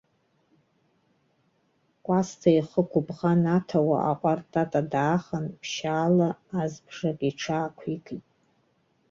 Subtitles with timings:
[2.05, 6.29] Кәасҭа ихы гәыбӷан аҭауа аҟәардә тата даахан, ԥшьшьала
[6.61, 8.21] азбжак иҽаақәикт.